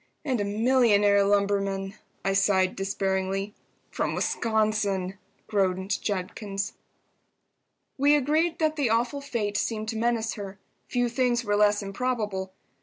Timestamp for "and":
0.25-0.41